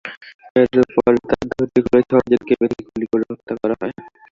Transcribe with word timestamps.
এরপরে 0.55 1.17
তাঁর 1.27 1.45
ধুতি 1.51 1.79
খুলে 1.83 2.01
ছয়জনকে 2.09 2.53
বেঁধে 2.59 2.79
গুলি 2.87 3.05
করে 3.11 3.23
হত্যা 3.29 3.53
করা 3.61 3.75
হয়। 3.81 3.93